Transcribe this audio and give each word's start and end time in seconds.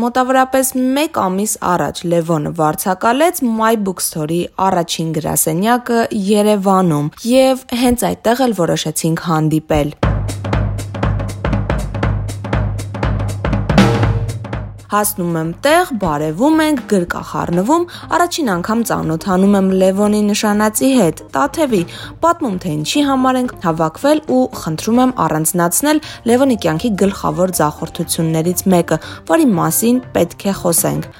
մոտավորապես 0.00 0.70
1 0.80 1.18
ամիս 1.24 1.54
առաջ 1.72 2.02
Լևոնը 2.12 2.52
վարձակալեց 2.60 3.42
My 3.58 3.74
Bookstore-ի 3.88 4.40
առաջին 4.68 5.10
գրասենյակը 5.18 6.00
Երևանում 6.30 7.12
եւ 7.34 7.66
հենց 7.82 8.06
այդտեղ 8.12 8.46
էլ 8.46 8.56
որոշեցինք 8.64 9.28
հանդիպել։ 9.28 9.94
Հասնում 14.90 15.36
եմ 15.38 15.50
տեղ, 15.62 15.90
բարևում 16.02 16.60
ենք, 16.64 16.80
գրկախառնվում, 16.90 17.84
առաջին 18.16 18.48
անգամ 18.56 18.80
ծանոթանում 18.90 19.52
եմ 19.60 19.68
Լևոնի 19.82 20.22
նշանածի 20.30 20.90
հետ, 20.98 21.22
Տաթևի, 21.36 21.82
պատմում 22.24 22.56
թե 22.64 22.72
ինչի 22.80 23.04
համար 23.06 23.38
ենք 23.40 23.54
հավաքվել 23.70 24.22
ու 24.34 24.42
խնդրում 24.60 25.00
եմ 25.04 25.12
առանձնացնել 25.26 26.02
Լևոնի 26.30 26.56
կյանքի 26.66 26.90
գլխավոր 27.04 27.54
ձախորդություններից 27.60 28.64
մեկը, 28.74 28.98
որի 29.30 29.46
մասին 29.60 30.02
պետք 30.18 30.46
է 30.50 30.56
խոսենք 30.64 31.10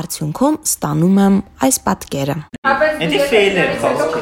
արդյունքում 0.00 0.56
ստանում 0.70 1.20
եմ 1.26 1.36
այս 1.66 1.78
պատկերը։ 1.90 2.36
Էդի 3.04 3.20
ֆեյլեր 3.34 3.72
խոսքը 3.84 4.20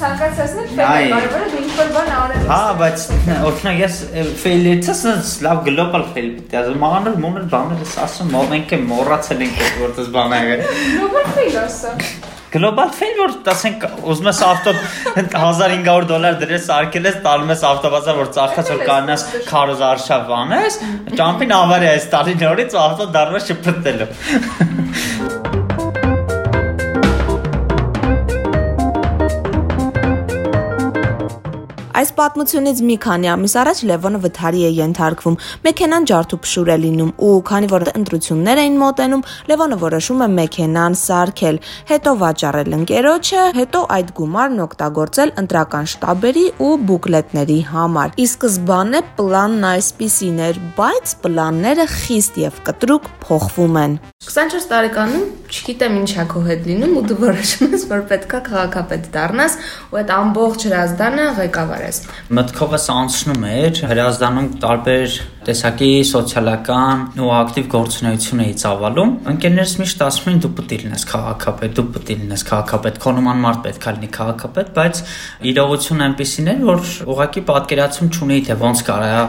ցանկացածն 0.00 0.60
է 0.62 0.86
կարևորը 1.12 1.46
դու 1.52 1.60
ինչ-որ 1.60 1.92
բան 1.96 2.10
անես։ 2.16 2.48
Հա, 2.50 2.62
բայց 2.80 3.04
օրինակ 3.50 3.80
ես 3.84 4.00
ֆեյլերից 4.42 5.04
լավ 5.46 5.62
գլոբալ 5.68 6.08
ֆեյլ 6.16 6.32
պետք 6.40 6.56
է 6.56 6.60
ասեմ։ 6.62 6.82
Մանր 6.86 7.22
մոներ 7.26 7.46
բաները 7.54 7.88
ասում, 8.06 8.34
մենք 8.54 8.74
է 8.74 8.82
մոռացել 8.90 9.46
ենք 9.46 9.62
որտես 9.84 10.12
բան 10.16 10.36
ա 10.36 10.42
եղել։ 10.48 10.76
Գլոբալ 10.90 11.32
ֆեյլ 11.38 11.58
ասա։ 11.64 11.94
Գլոբալ 12.50 12.88
ֆեյլ 12.98 13.18
որ 13.20 13.34
ասենք 13.52 13.84
ուզում 14.10 14.28
ես 14.30 14.40
ավտո 14.42 14.72
1500 15.20 16.08
դոլար 16.10 16.38
դրես 16.40 16.66
արկել 16.76 17.06
ես 17.06 17.20
տալում 17.26 17.52
ես 17.54 17.62
ավտոբազար 17.68 18.18
որ 18.20 18.32
ծախած 18.34 18.72
որ 18.74 18.82
կանաս 18.88 19.26
քարոզ 19.46 19.84
արշավ 19.90 20.34
անես 20.40 20.80
ճամփին 21.14 21.56
ավարիա 21.60 21.94
է 21.94 22.02
ստալի 22.02 22.36
նորից 22.42 22.78
ավտո 22.82 23.10
դառնա 23.14 23.44
շփրտելու 23.46 24.10
Այս 32.00 32.10
պատմությունից 32.16 32.78
մի 32.88 32.94
քանի 33.04 33.28
ամիս 33.28 33.54
առաջ 33.60 33.80
Լևոնը 33.90 34.18
վթարի 34.24 34.60
է 34.64 34.68
ենթարկվում։ 34.72 35.34
Մեքենան 35.66 36.06
ջարդուփշուր 36.10 36.68
է 36.72 36.76
լինում 36.84 37.10
ու 37.26 37.32
քանի 37.50 37.68
որ 37.72 37.82
ընտրություններ 38.00 38.60
էին 38.62 38.78
մոտենում, 38.80 39.24
Լևոնը 39.50 39.78
որոշում 39.82 40.22
է 40.24 40.28
մեքենան 40.36 40.96
սարքել, 41.00 41.58
հետո 41.90 42.14
վաճառել 42.22 42.76
ընկերոջը, 42.78 43.44
հետո 43.60 43.82
այդ 44.00 44.14
գումարն 44.20 44.64
օգտագործել 44.64 45.34
ընտրական 45.44 45.90
շտաբերի 45.92 46.46
ու 46.64 46.72
բուկլետների 46.88 47.58
համար։ 47.74 48.16
Ի 48.16 48.26
սկզբանե 48.30 49.02
պլանն 49.20 49.68
այսպիսին 49.74 50.40
էր, 50.48 50.62
բայց 50.80 51.14
պլանները 51.26 51.86
խիստ 52.00 52.40
եւ 52.46 52.64
կտրուկ 52.70 53.12
փոխվում 53.28 53.78
են։ 53.84 54.00
24 54.30 54.66
տարեկանում 54.70 55.28
չգիտեմ 55.50 55.94
ինչա 56.00 56.24
քո 56.30 56.40
հետ 56.46 56.66
լինում 56.70 56.92
ու 57.00 57.04
դու 57.10 57.16
որոշում 57.20 57.72
ես 57.74 57.84
որ 57.90 58.02
պետքա 58.10 58.40
քաղաքապետ 58.46 59.06
դառնաս 59.14 59.56
ու 59.90 59.98
այդ 60.00 60.12
ամբողջ 60.16 60.66
հրազդանը 60.68 61.24
ղեկավարես 61.40 61.89
ես։ 61.90 62.00
Մտքովս 62.38 62.86
անցնում 62.94 63.44
էր 63.50 63.80
հրազդանում 63.90 64.48
տարբեր 64.62 65.16
տեսակի 65.50 65.90
սոցիալական 66.10 67.04
ու 67.20 67.30
ակտիվ 67.36 67.68
գործունեություն 67.74 68.42
էի 68.44 68.54
ծավալում։ 68.62 69.14
Ընկերներս 69.34 69.74
միշտ 69.80 70.04
ասում 70.06 70.30
էին 70.30 70.42
դու 70.44 70.52
պետք 70.60 70.74
է 70.76 70.80
լինես 70.84 71.06
քաղաքապետ, 71.10 71.74
դու 71.80 71.86
պետք 71.96 72.10
է 72.10 72.18
լինես 72.20 72.44
քաղաքապետ, 72.50 73.00
քո 73.00 73.14
նման 73.20 73.42
մարդ 73.44 73.62
պետք 73.66 73.88
է 73.90 73.94
լինի 73.96 74.10
քաղաքապետ, 74.20 74.70
բայց 74.80 75.02
իրողությունն 75.50 76.06
այնպեսին 76.10 76.52
էր, 76.54 76.62
որ 76.70 76.92
ուղղակի 77.10 77.44
պատկերացում 77.50 78.12
չունեի 78.14 78.44
թե 78.50 78.58
ոնց 78.60 78.84
կարա 78.90 79.24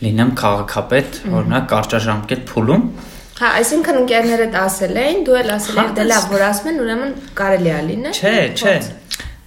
լինեմ 0.00 0.30
քաղաքապետ, 0.40 1.18
օրինակ 1.36 1.66
կարճաժամկետ 1.70 2.44
փուլում։ 2.50 2.84
Հա, 3.40 3.50
այսինքն 3.56 3.98
ընկերներդ 4.00 4.56
ասել 4.60 4.98
էին, 5.00 5.20
դու 5.24 5.36
էլ 5.40 5.52
ասել 5.54 5.78
ես 5.80 5.92
դե 5.96 6.04
լավ, 6.10 6.24
որ 6.32 6.42
ասում 6.44 6.70
են, 6.70 6.80
ուրեմն 6.84 7.12
կարելի 7.40 7.70
է 7.72 7.78
լինել։ 7.90 8.18
Չէ, 8.20 8.34
չէ, 8.56 8.74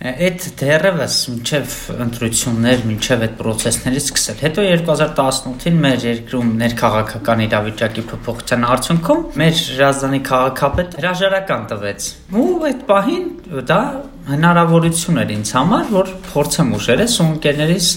Այդ 0.04 0.46
դերևս 0.60 1.18
մինչև 1.32 1.76
ընտրություններ, 2.04 2.82
մինչև 2.90 3.22
այդ 3.24 3.36
process-ներից 3.40 4.08
սկսել։ 4.10 4.42
Հետո 4.44 4.66
2018-ին 4.68 5.78
մեր 5.86 6.04
երկրում 6.10 6.50
ներքաղաքական 6.60 7.44
իրավիճակի 7.46 8.04
փոփոխության 8.10 8.66
արդյունքում 8.74 9.22
մեր 9.40 9.62
Ռազդանի 9.80 10.20
քաղաքապետ 10.28 10.98
հրաժարական 11.00 11.64
տվեց։ 11.72 12.10
Ու 12.44 12.50
այդ 12.68 12.84
պահին 12.92 13.30
դա 13.72 13.80
հնարավորություն 14.24 15.20
էր 15.24 15.32
ինձ 15.36 15.50
համար, 15.58 15.88
որ 15.92 16.12
փորձեմ 16.30 16.70
ուժերս 16.78 17.16
ու 17.20 17.28
ընկերներիս, 17.34 17.88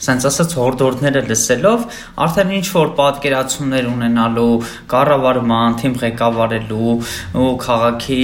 ասենց 0.00 0.26
ասած, 0.30 0.54
հորդորները 0.60 1.22
լսելով, 1.28 1.86
արդեն 2.26 2.52
ինչ 2.58 2.66
որ 2.78 2.92
պատկերացումներ 3.00 3.88
ունենալու, 3.92 4.50
կառավարման, 4.94 5.78
թիմ 5.84 5.96
ղեկավարելու 6.04 6.98
ու 7.44 7.50
քաղաքի 7.68 8.22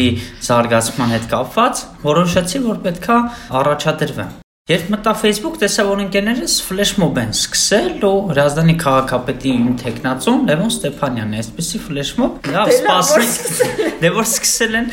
զարգացման 0.51 1.19
հետ 1.19 1.33
կապված, 1.37 1.89
որոշեցի, 2.11 2.65
որ 2.71 2.87
պետքա 2.89 3.25
առաջադրվեմ։ 3.61 4.39
Երբ 4.71 4.91
մտա 4.93 5.13
Facebook, 5.19 5.57
տեսա 5.59 5.83
որ 5.89 6.01
ընկերներս 6.05 6.53
ֆլեշ 6.63 6.91
մոբ 7.03 7.17
են 7.19 7.33
սկսել 7.35 8.05
ու 8.07 8.19
Հրազդանի 8.29 8.75
քաղաքապետի 8.79 9.51
իմ 9.51 9.65
տեխնացուն 9.81 10.45
Լևոն 10.47 10.71
Ստեփանյանն 10.71 11.33
է, 11.35 11.41
այսպեսի 11.41 11.81
ֆլեշ 11.89 12.13
մոբ։ 12.21 12.47
Լավ, 12.55 12.71
սպասենք։ 12.77 13.97
Դե 14.05 14.13
որ 14.15 14.29
սկսել 14.31 14.79
են։ 14.79 14.87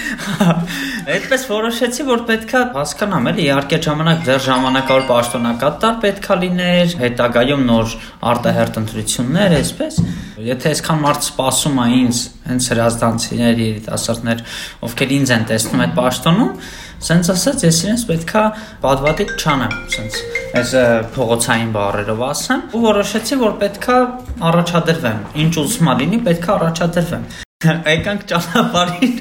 Այդպես 1.13 1.45
որոշեցի, 1.51 2.07
որ 2.09 2.23
պետքա 2.31 2.63
հասկանամ, 2.73 3.29
էլի, 3.29 3.45
իհարկե 3.45 3.79
ժամանակ 3.85 4.25
դեռ 4.25 4.41
ժամանակավոր 4.47 5.05
պաշտոնակատար 5.13 6.01
պետքա 6.07 6.39
լիներ, 6.41 6.97
հետագայում 7.03 7.63
նոր 7.69 7.95
արտահերտ 8.33 8.81
ընտրություններ, 8.81 9.55
այսպես։ 9.61 10.01
Եթե 10.47 10.73
այսքան 10.73 10.99
մարդ 11.05 11.23
սպասում 11.27 11.79
է 11.81 11.87
ինձ, 11.97 12.19
հենց 12.47 12.67
հրազդանցիներ, 12.71 13.61
երիտասարդներ, 13.67 14.43
ովքեր 14.87 15.13
ինձ 15.17 15.31
են 15.37 15.47
տեսնում 15.49 15.81
այդ 15.87 15.95
պաշտոնում, 15.97 16.51
Սենց 16.97 17.28
ասած, 17.30 17.63
ես 17.68 17.80
իրենց 17.84 18.03
պետքա 18.09 18.44
պատվատիկ 18.81 19.34
չանեմ, 19.38 19.74
սենց 19.94 20.16
այս 20.58 20.72
փողոցային 21.13 21.74
բառերով 21.75 22.24
ասեմ, 22.28 22.63
ու 22.74 22.81
որոշեցի, 22.88 23.40
որ 23.44 23.58
պետքա 23.62 23.97
առաջադրվեմ։ 24.50 25.19
Ինչ 25.46 25.53
ուզում 25.62 25.91
ալինի, 25.94 26.22
պետքա 26.28 26.56
առաջադրվեմ։ 26.58 27.28
Եկանք 27.97 28.25
ճանապարհին 28.34 29.16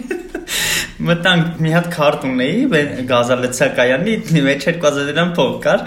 մտանք 1.07 1.59
մի 1.61 1.73
հատ 1.75 1.87
քարտ 1.93 2.25
ունեի 2.27 2.81
գազալցակայանի 3.11 4.15
մեջ 4.47 4.67
2000 4.69 5.09
դրամ 5.11 5.33
փող 5.37 5.51
կար 5.67 5.83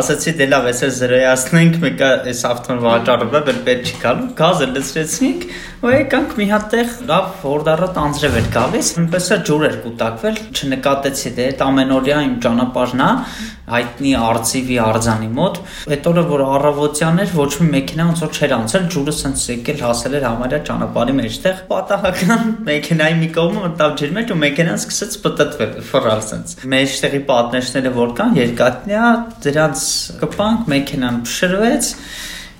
ասացի 0.00 0.34
դե 0.38 0.46
լավ 0.52 0.68
էս 0.70 0.82
զրոյացնենք 0.98 1.76
մեկը 1.84 2.10
այս 2.32 2.42
ավտոն 2.50 2.80
վաճառում 2.84 3.34
է 3.34 3.42
բել 3.48 3.60
պետք 3.68 3.90
չի 3.90 3.98
գալու 4.04 4.28
գազը 4.40 4.68
լցրեցինք 4.70 5.46
ու 5.84 5.90
եկանք 5.92 6.30
մի 6.38 6.44
հատ 6.48 6.62
տեղ 6.72 6.92
լավ 7.10 7.24
հորդառատ 7.42 7.98
անձրև 8.00 8.36
էր 8.38 8.46
գալիս 8.54 8.86
այնպես 9.02 9.26
է 9.34 9.36
ջուր 9.48 9.64
էր 9.66 9.74
կուտակվել 9.84 10.38
չնկատեցի 10.56 11.32
դե 11.36 11.48
այդ 11.50 11.64
ամենօրյա 11.64 12.20
իմ 12.24 12.38
ճանապարհն 12.44 13.02
է 13.04 13.08
հայտնի 13.74 14.14
արծիվի 14.20 14.78
արձանի 14.84 15.28
մոտ 15.36 15.60
այդ 15.96 16.08
օրը 16.10 16.24
որ 16.30 16.44
առավոտյան 16.54 17.20
էր 17.24 17.30
ոչ 17.36 17.48
մի 17.60 17.68
մեքենա 17.74 18.06
ոնց 18.08 18.24
որ 18.24 18.32
չէր 18.40 18.54
անցել 18.56 18.88
ջուրը 18.94 19.14
սենց 19.18 19.44
եկել 19.52 19.84
հասել 19.84 20.16
էր 20.20 20.26
համարյա 20.28 20.60
ճանապարհի 20.68 21.16
մեջտեղ 21.20 21.62
պատահական 21.70 22.44
մեքենայի 22.68 23.16
մի 23.20 23.30
կողմը 23.36 23.64
մտավ 23.64 23.96
ջրի 24.00 24.16
մեջ 24.18 24.34
ու 24.34 24.38
մեքենան 24.44 24.80
սկսեց 24.84 25.16
պտտվել, 25.24 25.72
ֆռալ 25.92 26.22
սենց։ 26.28 26.54
Մեջտեղի 26.74 27.22
պատնեշները 27.32 27.94
որ 27.96 28.14
կան, 28.20 28.38
երկատնյա, 28.40 29.08
դրանց 29.48 29.88
կպանք, 30.24 30.68
մեքենան 30.74 31.20
փշրվեց, 31.24 31.90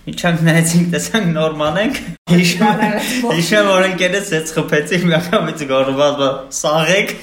Իչանք 0.05 0.43
նայեցինք, 0.45 0.89
տեսանք 0.93 1.29
նորմալ 1.33 1.79
ենք։ 1.81 2.01
Հիշում 2.35 2.83
հիշում 3.39 3.71
որ 3.71 3.87
ընկերս 3.89 4.33
էց 4.41 4.53
խփեցինք, 4.59 5.07
միանգամից 5.09 5.65
գորված, 5.71 6.23
սաղեք։ 6.61 7.17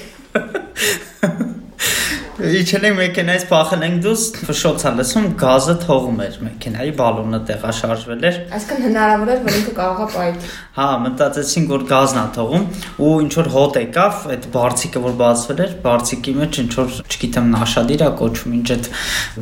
Իջել 2.42 2.84
ենք 2.88 2.96
մեքենայից 2.98 3.42
փախել 3.46 3.82
ենք 3.86 3.98
դուս 4.02 4.22
ֆշոցա 4.48 4.90
լսում 4.98 5.26
գազը 5.38 5.74
թողում 5.84 6.16
էր 6.24 6.38
մեքենայի 6.42 6.94
բալոնը 6.98 7.38
տեղաշարժվել 7.50 8.24
էր 8.30 8.38
Այսինքն 8.56 8.86
հնարավոր 8.88 9.30
էր 9.34 9.42
որ 9.44 9.58
ինքը 9.60 9.74
կարողա 9.76 10.06
պայթ 10.14 10.48
Հա 10.72 10.86
մտածեցին 11.04 11.68
որ 11.70 11.84
գազն 11.92 12.18
է 12.18 12.24
թողում 12.34 12.64
ու 13.06 13.12
ինչ 13.22 13.32
որ 13.36 13.50
հոտ 13.52 13.78
եկավ 13.82 14.26
այդ 14.32 14.48
բարձիկը 14.56 15.02
որ 15.06 15.14
բացվել 15.22 15.62
էր 15.62 15.76
բարձիկի 15.86 16.34
մեջ 16.42 16.58
ինչ 16.62 16.72
որ 16.80 16.96
չգիտեմ 17.12 17.50
նաշադիր 17.52 18.02
է 18.02 18.10
կոչվում 18.22 18.56
ինչ 18.58 18.68
այդ 18.72 18.90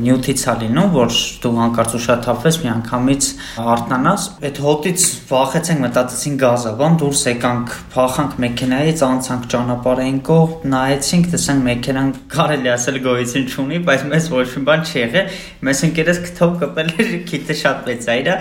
նյութից 0.04 0.44
է 0.50 0.54
լինում 0.60 0.92
որ 0.98 1.18
դու 1.40 1.54
հանկարծ 1.60 1.96
ուշաթափվես 2.00 2.60
մի 2.60 2.70
անգամից 2.74 3.30
արթնանաս 3.70 4.26
այդ 4.50 4.60
հոտից 4.66 5.06
վախեցենք 5.30 5.84
մտածեցին 5.86 6.38
գազը 6.44 6.74
բան 6.80 7.00
դուրս 7.00 7.22
եկանք 7.30 7.74
փախանք 7.94 8.36
մեքենայից 8.44 9.04
անցանք 9.10 9.48
ճանապարհային 9.54 10.20
կողմ 10.30 10.68
նայեցինք 10.74 11.30
տեսանք 11.30 11.64
մեքենան 11.70 12.12
կարելի 12.34 12.74
ասել 12.74 12.89
ասել 12.90 13.02
գոյություն 13.04 13.46
չունի, 13.46 13.78
բայց 13.86 14.04
մեզ 14.10 14.24
ոչ 14.34 14.46
մի 14.50 14.62
բան 14.66 14.80
չի 14.88 14.96
եղել։ 14.98 15.34
Մեզ 15.66 15.82
ընկերս 15.86 16.20
քթով 16.26 16.54
կպել 16.60 16.88
էր, 16.90 17.10
քիթը 17.30 17.56
շատ 17.60 17.84
մեծ 17.86 18.06
է 18.10 18.16
իրա։ 18.20 18.36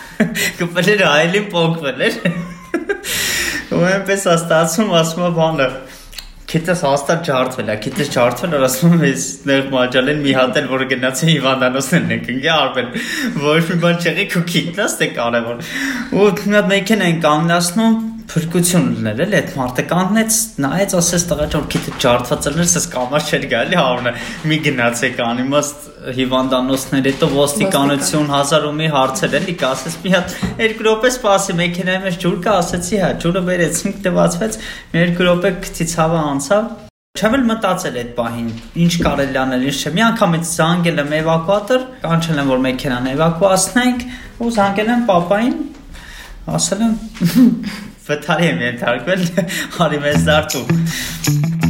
Կպել 0.58 0.88
էր 0.94 1.04
այլին 1.10 1.46
փոկվել 1.54 2.04
էր։ 2.08 2.16
Ու 3.74 3.84
այնպես 3.90 4.24
է 4.24 4.34
ստացվում, 4.34 4.90
ասում 4.98 5.24
է 5.24 5.30
բանը 5.38 5.68
քիթս 6.54 6.82
հաստատ 6.86 7.22
ջարդվել 7.26 7.70
է, 7.72 7.76
քիթս 7.84 8.10
ջարդվել 8.14 8.52
էր, 8.54 8.64
ասում 8.68 9.04
ես 9.04 9.22
նեղ 9.48 9.70
մաջալեն 9.74 10.20
մի 10.22 10.34
հատ 10.38 10.58
էլ 10.60 10.68
որ 10.70 10.84
գնացի 10.92 11.30
հիվանդանոցներն 11.30 12.14
եք 12.14 12.28
ընկե 12.34 12.52
արվել։ 12.54 12.90
Ոչ 13.42 13.62
մի 13.70 13.78
բան 13.84 13.98
չեղի 14.04 14.26
քո 14.34 14.42
քիթս 14.52 14.98
դե 15.00 15.08
կարևոր։ 15.18 15.72
Ու 16.14 16.28
մի 16.44 16.58
հատ 16.58 16.70
մեքենա 16.74 17.08
են 17.10 17.18
կանգնացնում 17.24 17.96
փրկություն 18.30 18.86
ուներ 18.98 19.20
էլ 19.24 19.34
այդ 19.38 19.50
մարդը 19.58 19.82
կանգնեց 19.90 20.36
նայեց 20.64 20.94
ասես 20.98 21.24
տղա 21.30 21.46
ջան 21.54 21.66
քիթը 21.74 21.92
ջարդված 22.04 22.46
էր 22.50 22.56
ես 22.62 22.86
կամար 22.94 23.26
չէր 23.28 23.44
գալի 23.52 23.78
հավնը 23.80 24.12
մի 24.50 24.58
գնացեք 24.64 25.20
անիմաստ 25.24 25.84
հիվանդանոցներ 26.18 27.08
հետո 27.10 27.28
ոստիկանություն 27.34 28.32
հազար 28.34 28.66
ու 28.68 28.72
մի 28.80 28.88
հարցեր 28.94 29.36
էլի 29.40 29.56
կասես 29.64 29.98
մի 30.04 30.14
հատ 30.14 30.34
երկու 30.64 30.88
րոպե 30.88 31.12
սպասի 31.14 31.58
մեքենայի 31.60 32.02
մեջ 32.06 32.18
ջուր 32.24 32.38
կա 32.48 32.56
ասեցի 32.64 33.02
հա 33.04 33.12
ջուրը 33.24 33.44
վերեցինք 33.50 34.00
դվածվեց 34.08 34.58
մի 34.94 35.04
երկու 35.04 35.28
րոպե 35.28 35.54
քցից 35.68 35.94
հավա 36.00 36.24
անցավ 36.34 36.72
Չեմ 37.14 37.34
էլ 37.36 37.42
մտածել 37.46 37.96
այդ 38.00 38.08
պահին, 38.16 38.46
ինչ 38.84 38.94
կարելի 39.04 39.38
անել, 39.38 39.66
ինչ 39.68 39.74
չէ։ 39.84 39.90
Մի 39.94 40.02
անգամից 40.08 40.48
զանգել 40.50 40.96
եմ 41.04 41.12
էվակուատոր, 41.20 41.84
կանչել 42.02 42.40
եմ 42.42 42.50
որ 42.50 42.64
մեքենան 42.64 43.06
էվակուացնենք, 43.12 44.02
ու 44.42 44.50
զանգել 44.58 44.90
եմ 44.96 45.04
papayin, 45.12 45.54
ասել 46.58 46.82
եմ 46.88 46.96
վթարի 48.04 48.50
եմ 48.50 48.64
ենթարկվել, 48.68 49.28
արի 49.86 50.02
մեզ 50.04 50.26
դարձու։ 50.28 51.63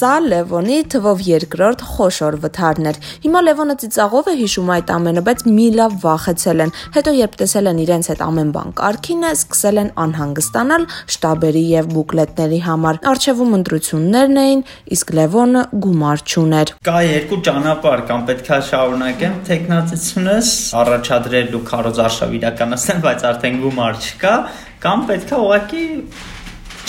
Սա 0.00 0.14
Լևոնի 0.24 0.76
թվով 0.94 1.18
երկրորդ 1.26 1.82
խոշոր 1.84 2.36
վթարն 2.40 2.86
էր։ 2.88 2.98
Հիմա 3.20 3.40
Լևոնը 3.44 3.74
ծիծաղով 3.82 4.30
է 4.30 4.34
հիշում 4.38 4.70
այդ 4.72 4.92
ամենը, 4.94 5.22
բայց 5.26 5.42
մի 5.50 5.66
լավ 5.76 5.96
վախեցել 6.04 6.62
են։ 6.64 6.72
Հետո 6.94 7.12
երբ 7.18 7.34
տեսել 7.40 7.68
են 7.70 7.82
իրենց 7.84 8.08
այդ 8.14 8.22
ամեն 8.24 8.52
բան 8.54 8.72
կարքինը, 8.80 9.32
սկսել 9.36 9.80
են 9.82 9.90
անհանգստանալ 10.04 10.86
շտաբերի 11.12 11.64
եւ 11.68 11.90
բուկլետների 11.92 12.60
համար։ 12.64 13.00
Արխիվում 13.10 13.52
ընտրություններն 13.60 14.40
էին, 14.40 14.64
իսկ 14.96 15.12
Լևոնը 15.20 15.64
գումար 15.84 16.24
չուներ։ 16.30 16.74
Կա 16.88 16.98
երկու 17.10 17.40
ճանապարհ, 17.50 18.04
կամ 18.08 18.26
պետքա 18.30 18.60
շարունակեմ 18.70 19.38
տեխնացությունս, 19.50 20.50
առաջադրել 20.80 21.56
ու 21.60 21.64
քարոզարշավ 21.68 22.36
իրականացնել, 22.40 23.02
բայց 23.04 23.26
արդեն 23.34 23.64
գումար 23.68 24.00
չկա, 24.00 24.34
կամ 24.80 25.08
պետքա 25.10 25.40
ուղղակի 25.44 25.84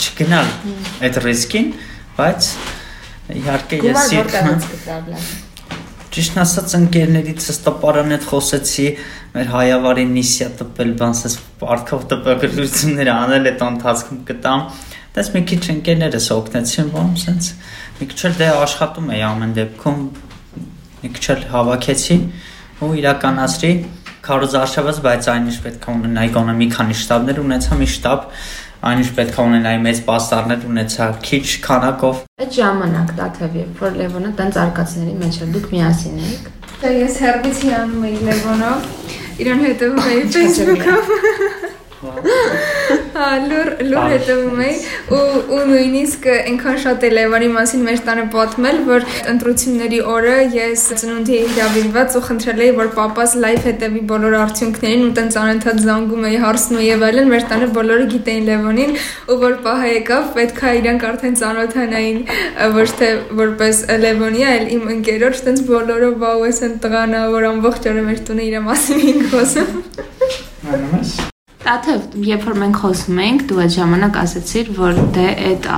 չգնալ 0.02 0.54
այդ 1.04 1.18
ռիսկին, 1.26 1.74
բայց 2.16 2.48
Իհարկե 3.30 3.78
ես 3.86 4.12
Ճիշտ 6.12 6.34
ասած 6.42 6.72
ընկերներիցս 6.76 7.58
տպարան 7.64 8.10
հետ 8.12 8.24
խոսեցի, 8.28 8.88
մեր 9.32 9.46
հայավարի 9.52 10.02
նիսիա 10.10 10.48
տպել 10.58 10.90
բանսես 11.00 11.36
պարտքով 11.62 12.02
տպագրություններ 12.10 13.10
անել 13.12 13.48
այդ 13.52 13.64
ընթացքում 13.68 14.18
կտամ։ 14.28 14.66
Դες 15.16 15.30
մի 15.32 15.42
քիչ 15.48 15.62
ընկերներս 15.72 16.26
օգնեցին, 16.36 16.92
ոնց 16.98 17.24
sense 17.24 17.56
մի 18.02 18.10
քիչ 18.12 18.20
էլ 18.28 18.36
դե 18.42 18.46
աշխատում 18.58 19.10
էի 19.14 19.24
ամեն 19.30 19.56
դեպքում 19.56 19.98
մի 21.02 21.10
քիչ 21.16 21.24
էլ 21.32 21.42
հավաքեցի 21.52 22.16
ու 22.82 22.92
իրականացրի 22.98 23.72
քարոզարշավս, 24.22 24.98
բայց 25.02 25.28
այնիշ 25.32 25.58
պետք 25.64 25.86
է 25.86 25.92
ունենայի 25.92 26.30
գոնե 26.36 26.54
մի 26.58 26.68
քանի 26.76 26.96
շտաբներ 27.02 27.40
ունեցա, 27.42 27.78
մի 27.80 27.88
շտաբ 27.92 28.26
այնիշ 28.82 29.10
պետք 29.14 29.36
է 29.38 29.42
ունենայի 29.46 29.78
մեծ 29.82 29.98
պաստառներ 30.08 30.64
ունեցա 30.66 31.06
քիչ 31.28 31.46
քանակով 31.66 32.16
այդ 32.42 32.56
ժամանակ 32.56 33.12
տաթև 33.20 33.54
երբ 33.60 33.82
որ 33.84 33.92
Լևոնը 34.00 34.32
տենց 34.42 34.58
արկածների 34.62 35.14
մեջ 35.22 35.38
էր 35.44 35.52
դուք 35.54 35.66
միասին 35.76 36.16
էիք 36.26 36.44
Դա 36.82 36.88
ես 36.98 37.14
հերբից 37.22 37.56
հիանում 37.68 38.06
էի 38.10 38.16
Լևոնով 38.26 38.78
իրան 39.46 39.60
հետևում 39.68 40.02
էի 40.12 40.22
Facebook-ով 40.34 41.04
Հա, 43.12 43.24
լուր 43.44 43.68
լուր 43.84 44.06
հետևում 44.08 44.60
էի 44.64 44.76
ու 45.12 45.40
ու 45.52 45.64
նույնիսկ 45.68 46.26
այնքան 46.32 46.76
շատ 46.84 47.02
է 47.04 47.08
Լևանի 47.12 47.48
մասին 47.52 47.82
մեր 47.84 47.98
տանը 48.06 48.22
պատմել, 48.32 48.78
որ 48.86 49.02
ընտրությունների 49.32 49.98
օրը 50.12 50.36
ես 50.54 50.84
ծնունդի 51.02 51.40
հրավիրված 51.50 52.16
ու 52.16 52.22
խնդրել 52.28 52.62
էի, 52.64 52.72
որ 52.78 52.88
papas 52.96 53.34
լայվ 53.44 53.66
հետևի 53.68 54.00
բոլոր 54.12 54.36
արդյունքներին 54.38 55.04
ու 55.04 55.10
տենց 55.18 55.36
անընդհատ 55.42 55.82
զանգում 55.84 56.24
էի 56.30 56.38
հարցնում 56.46 56.84
եւ 56.86 57.04
այլն, 57.08 57.28
մեր 57.32 57.44
տանը 57.52 57.68
բոլորը 57.76 58.06
գիտեին 58.14 58.48
Լևոնին 58.48 58.96
ու 59.28 59.36
որ 59.44 59.58
պահը 59.66 59.90
եկավ, 59.92 60.30
պետքա 60.38 60.72
իրանք 60.80 61.04
արդեն 61.10 61.36
ծանոթանային 61.42 62.22
ոչ 62.78 62.88
թե 63.02 63.10
որպես 63.42 63.82
Լևոնի, 64.06 64.46
այլ 64.52 64.64
իմ 64.78 64.88
ընկերոջ, 64.96 65.44
տենց 65.50 65.66
բոլորը 65.68 66.10
վաու 66.24 66.48
էս 66.48 66.62
են 66.70 66.80
տղանա, 66.86 67.26
որ 67.36 67.50
ամբողջ 67.50 67.92
օրը 67.92 68.06
մեր 68.08 68.24
տունը 68.30 68.48
իր 68.48 68.58
մասին 68.70 69.04
ենք 69.12 69.28
խոսում։ 69.34 69.76
Անամես 70.72 71.31
Տաթև, 71.62 72.14
երբ 72.26 72.46
որ 72.48 72.56
մենք 72.58 72.78
խոսում 72.82 73.18
էինք, 73.22 73.42
դու 73.46 73.58
այդ 73.62 73.74
ժամանակ 73.76 74.16
ասացիր, 74.18 74.70
որ 74.74 74.96
դե 75.14 75.26
այդ 75.50 75.68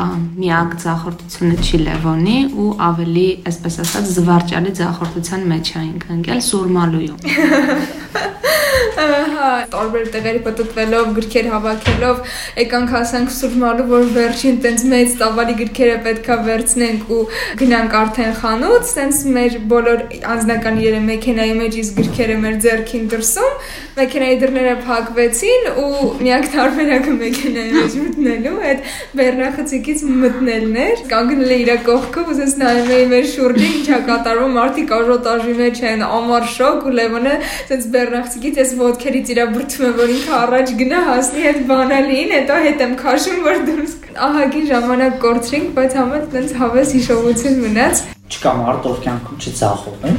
միակ 0.41 0.77
ձախորդությունը 0.85 1.59
չի 1.61 1.81
Լևոնի 1.83 2.39
ու 2.65 2.69
ավելի, 2.89 3.27
այսպես 3.53 3.77
ասած, 3.85 4.09
զվարճալի 4.17 4.73
ձախորդության 4.81 5.45
մեջ 5.53 5.73
էինք 5.85 6.07
ընկել 6.17 6.41
Սուրմալույում։ 6.49 7.19
Հա, 9.05 9.49
տարբեր 9.73 10.07
տեղերի 10.15 10.41
պատտվելով, 10.45 11.09
գրքեր 11.19 11.49
հավաքելով, 11.53 12.21
եկանք 12.61 12.93
հասանք 12.95 13.33
Սուրմալու, 13.35 13.87
որ 13.91 14.05
վերջին 14.15 14.59
տենց 14.65 14.85
մեծ 14.93 15.17
տավալի 15.21 15.57
գրքերը 15.61 15.97
պետքա 16.07 16.37
վերցնենք 16.49 17.13
ու 17.15 17.21
գնանք 17.61 17.97
արդեն 18.01 18.33
խանութ, 18.41 18.93
տենց 18.99 19.21
մեր 19.35 19.59
բոլոր 19.75 20.05
անձնական 20.35 20.81
երե 20.85 21.01
մեքենայի 21.09 21.55
մեջ 21.61 21.79
իսկ 21.85 21.99
գրքերը 22.01 22.39
մեր 22.45 22.57
ձեռքին 22.65 23.05
դրսում, 23.15 23.59
մեքենայի 23.99 24.39
դռները 24.45 24.75
փակվեցին 24.89 25.69
ու 25.85 25.91
միակ 26.25 26.49
տարբերակը 26.55 27.17
մեքենայի 27.21 27.75
մեջ 27.75 27.99
մտնելու 28.05 28.55
այդ 28.71 28.89
բեռնախցիկից 29.21 30.05
մտնելն 30.25 30.81
էր։ 30.85 31.05
Կանգնել 31.15 31.55
իր 31.55 31.71
կողքով, 31.85 32.33
ուզես 32.35 32.57
նայում 32.61 32.91
էի 32.95 33.07
մեր 33.13 33.29
շուրջը 33.35 33.69
ինչա 33.75 33.99
կատարվում, 34.09 34.57
մարդիկաժոտաժի 34.59 35.55
մեջ 35.61 35.81
են, 35.91 36.05
ամար 36.15 36.49
շոկ 36.55 36.85
ու 36.85 36.95
Լևոնը 36.95 37.35
տենց 37.71 37.89
բեռնախցիկից 37.95 38.61
ես 38.65 38.75
ոտքերից 38.95 39.31
իրա 39.35 39.45
բրթում 39.51 39.85
եմ, 39.85 39.95
որ 39.99 40.11
ինքը 40.15 40.35
առաջ 40.39 40.73
գնա 40.79 40.99
հասնի 41.09 41.45
այդ 41.51 41.61
բանալին, 41.71 42.33
հետո 42.35 42.59
հետ 42.65 42.83
եմ 42.85 42.93
քաշում, 43.01 43.39
որ 43.45 43.63
դուրս 43.69 43.95
ահագին 44.25 44.67
ժամանակ 44.71 45.17
կորցրինք, 45.25 45.71
բայց 45.79 45.97
համել 45.99 46.27
տենց 46.35 46.55
հավես 46.61 46.93
հիշողություն 46.95 47.57
մնաց։ 47.65 48.03
Չկա 48.35 48.53
մարդ 48.61 48.87
ով 48.91 49.01
կյանքում 49.05 49.41
չծախող 49.45 50.05
է։ 50.05 50.13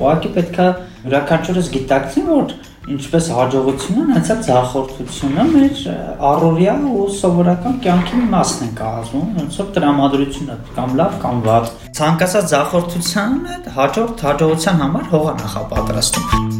Ուղղակի 0.00 0.32
պետքա 0.36 0.66
յուրաքանչյուրս 1.00 1.70
գիտակցի, 1.74 2.24
որ 2.28 2.52
ինչպես 2.90 3.26
հաջողությունը, 3.36 4.04
հենց 4.10 4.30
այդ 4.34 4.40
ձախորդությունը 4.46 5.44
մեր 5.50 5.82
առօրյա 6.30 6.76
ու 6.90 7.04
սովորական 7.18 7.76
կյանքի 7.84 8.20
մի 8.20 8.30
մասն 8.36 8.64
է 8.66 8.70
կազմում, 8.80 9.28
ոնց 9.40 9.60
որ 9.60 9.68
տրամադրությունը 9.76 10.56
կամ 10.78 10.96
լավ 11.02 11.20
կամ 11.26 11.44
վատ։ 11.50 11.70
Ցանկացած 12.00 12.50
ձախորդությանը 12.54 13.60
հաջորդ 13.76 14.26
հաջողության 14.30 14.82
համար 14.86 15.14
հող 15.14 15.30
է 15.30 16.59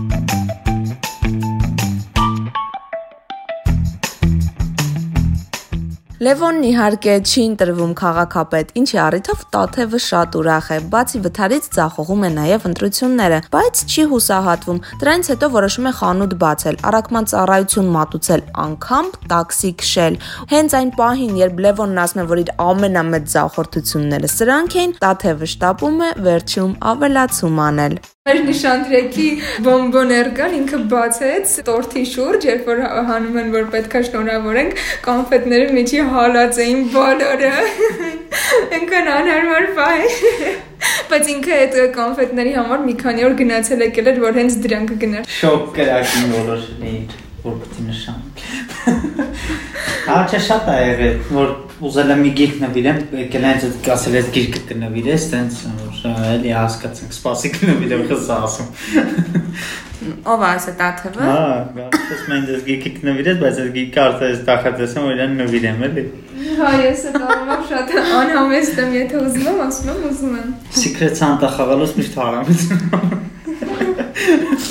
Լևոնն 6.21 6.65
իհարկե 6.69 7.13
չի 7.25 7.43
ընտրվում 7.49 7.93
քաղաքապետ, 7.97 8.73
ինչի 8.77 8.99
առիթով 9.01 9.45
Տաթևը 9.55 10.01
շատ 10.07 10.35
ուրախ 10.37 10.67
է։ 10.75 10.77
Բացի 10.93 11.21
վթարից 11.25 11.69
ցախողում 11.77 12.27
է 12.29 12.31
նաև 12.35 12.67
ընտրությունները, 12.71 13.39
բայց 13.55 13.81
չի 13.89 14.05
հուսահատվում։ 14.11 14.83
Դրանից 15.01 15.31
հետո 15.33 15.51
որոշում 15.57 15.89
է 15.89 15.95
խանութ 16.01 16.37
բացել, 16.45 16.79
առաքման 16.91 17.31
ծառայություն 17.33 17.91
մատուցել, 17.97 18.45
անգամ 18.69 19.11
տաքսի 19.33 19.73
քշել։ 19.81 20.21
Հենց 20.53 20.79
այն 20.81 20.95
պահին, 21.01 21.35
երբ 21.41 21.65
Լևոնն 21.65 22.05
ասում 22.05 22.21
է, 22.21 22.29
որ 22.37 22.45
իր 22.45 22.55
ամենամեծ 22.69 23.35
զախորտությունները 23.41 24.35
սրանք 24.37 24.81
էին, 24.85 24.97
Տաթևը 25.01 25.53
շտապում 25.57 26.01
է 26.05 26.15
վերջում 26.29 26.81
ավելացում 26.93 27.65
անել։ 27.71 28.01
Մեր 28.29 28.39
նշանտրեկի 28.45 29.27
բոմբոներ 29.65 30.27
կան, 30.37 30.55
ինքը 30.59 30.79
բացեց 30.91 31.53
տորթի 31.65 32.03
շուրջ, 32.11 32.43
երբ 32.51 32.67
որ 32.69 32.83
հանում 33.09 33.39
են, 33.41 33.49
որ 33.55 33.71
պետքա 33.73 34.03
շնորհավորենք, 34.09 34.75
կոնֆետները 35.07 35.71
միջի 35.79 36.03
հալած 36.11 36.61
էին 36.67 36.83
բոլորը։ 36.93 37.55
Ինքն 38.81 39.11
անհարմար 39.15 39.71
բայ։ 39.81 40.05
Բայց 41.15 41.33
ինքը 41.39 41.57
այդ 41.63 41.81
կոնֆետների 41.97 42.55
համար 42.61 42.87
մի 42.91 42.99
քանի 43.07 43.27
օր 43.31 43.41
գնացել 43.41 43.89
եկել 43.89 44.13
էր, 44.13 44.23
որ 44.29 44.39
հենց 44.43 44.61
դրանք 44.69 44.95
գներ։ 45.07 45.35
Շոկ 45.41 45.67
կրակի 45.81 46.25
որոշն 46.37 46.89
էին, 46.93 47.11
որ 47.49 47.61
պետք 47.65 47.81
է 47.81 47.89
նշան։ 47.89 49.69
Հա, 50.07 50.17
չէ 50.31 50.39
շատ 50.47 50.69
է 50.71 50.77
եղել, 50.81 51.17
որ 51.35 51.51
ուզել 51.81 52.13
եմ 52.15 52.21
մի 52.25 52.31
գիրք 52.39 52.57
նվիրեմ, 52.61 52.99
եկել 53.21 53.45
են 53.45 53.51
այդ 53.51 53.89
ասել 53.95 54.17
այդ 54.21 54.29
գիրքը 54.37 54.61
կնվիրես, 54.71 55.23
տենց 55.33 55.61
որ 55.81 55.95
էլի 56.35 56.53
հասկացանք, 56.57 57.15
սպասի 57.17 57.49
կնվիրեմ, 57.57 58.03
խսա 58.11 58.37
ասում։ 58.47 58.69
Ո՞վ 60.01 60.41
է 60.41 60.49
ասա 60.51 60.73
Տաթևը։ 60.81 61.21
Հա, 61.29 61.41
գալիս 61.77 62.23
մենք 62.33 62.45
դες 62.51 62.61
գիրքը 62.69 62.91
կնվիրես, 62.97 63.37
բայց 63.41 63.57
այդ 63.61 63.71
գիրքը 63.77 64.01
արդեն 64.07 64.31
ես 64.31 64.41
տախածեմ, 64.49 65.03
որ 65.05 65.13
իրան 65.17 65.33
նվիրեմ, 65.41 65.79
էլի։ 65.91 66.05
Հա, 66.61 66.71
ես 66.81 67.01
այդ 67.11 67.19
առումով 67.31 67.63
շատ 67.71 67.87
անհամեստ 68.01 68.75
եմ, 68.81 68.91
եթե 68.97 69.15
ուզում 69.21 69.49
եմ, 69.51 69.59
ասում 69.67 69.91
եմ, 69.93 70.01
ուզում 70.11 70.35
եմ։ 70.41 70.49
Secret 70.81 71.15
Santa 71.21 71.49
խաղալուց 71.57 71.93
միշտ 72.01 72.15
հարամից։ 72.21 72.61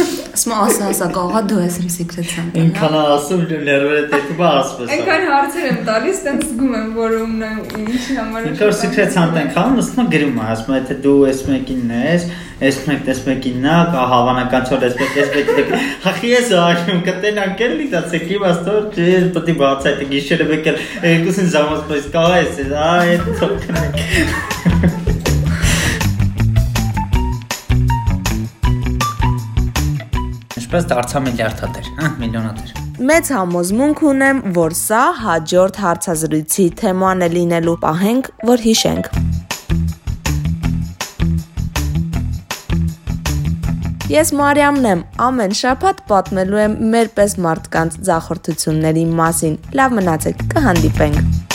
Ասում 0.50 0.65
ասա, 0.65 0.86
ասա, 0.89 1.08
կողա 1.13 1.41
դու 1.46 1.58
ես 1.62 1.75
իմ 1.77 1.89
secret 1.94 2.29
Santa։ 2.32 2.58
Ինքան 2.58 2.94
ասում 3.00 3.41
ներվերը 3.50 4.00
դեպի 4.10 4.38
ասպես։ 4.48 4.94
Այնքան 4.96 5.25
հարցեր 5.29 5.68
եմ 5.70 5.77
տալիս, 5.89 6.22
տենց 6.25 6.46
զգում 6.48 6.74
եմ, 6.79 6.88
որ 6.96 7.13
ումն 7.20 7.44
է 7.46 7.51
ինչի 7.84 8.15
համար 8.18 8.39
է։ 8.39 8.50
Ինքան 8.50 8.74
secret 8.79 9.13
Santa-ն 9.13 9.51
քան 9.53 9.77
նստում 9.77 10.10
գրում 10.15 10.39
է, 10.39 10.48
ասում 10.56 10.74
է 10.74 10.82
թե 10.89 10.98
դու 11.06 11.13
ես 11.29 11.44
մեկինն 11.50 11.94
ես, 12.00 12.25
ես 12.65 12.79
մեկ 12.89 13.12
ես 13.13 13.22
մեկինն 13.29 13.70
է, 13.70 13.77
կա 13.94 14.08
հավանական 14.13 14.70
չոր 14.70 14.86
ես 14.89 14.98
մեկ 15.00 15.20
ես 15.20 15.29
մեկին։ 15.38 15.86
Հախի 16.08 16.34
ես 16.34 16.53
աշում 16.65 17.03
կտեն 17.10 17.41
անկել 17.46 17.75
լիտացեք 17.84 18.34
իմ 18.39 18.48
աստոր, 18.50 18.82
չէ, 18.89 19.10
պետք 19.38 19.53
է 19.53 19.58
բացա 19.62 19.94
այդ 19.94 20.06
գիշերը 20.15 20.50
մեկել 20.50 20.82
երկուսին 21.13 21.53
ժամանց 21.56 21.86
պես 21.94 22.10
կա 22.18 22.25
ես, 22.39 22.63
այ 22.89 23.13
այդ 23.20 24.98
Ինչպես 30.69 30.83
դարձա 30.85 31.19
միլիարդատեր, 31.25 31.88
հա, 31.97 32.07
միլիոնատեր։ 32.21 32.73
Մեծ 33.09 33.29
համոզմունք 33.33 34.03
ունեմ, 34.05 34.41
որ 34.53 34.75
սա 34.77 34.99
հաջորդ 35.23 35.79
հարցազրույցի 35.81 36.65
թեման 36.83 37.25
է 37.25 37.29
լինելու։ 37.33 37.73
Պահենք, 37.88 38.29
որ 38.51 38.63
հիշենք։ 38.67 39.09
Ես 44.13 44.35
Մարիամն 44.38 44.89
եմ, 44.93 45.05
ամեն 45.25 45.59
շաբաթ 45.65 46.07
պատմելու 46.13 46.63
եմ 46.69 46.79
մեր 46.93 47.13
պես 47.17 47.39
մարդկանց 47.49 48.01
ձախորդությունների 48.13 49.09
մասին։ 49.25 49.61
Լավ 49.81 50.01
մնացեք, 50.03 50.49
կհանդիպենք։ 50.53 51.49